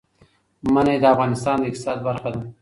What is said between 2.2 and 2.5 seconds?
ده.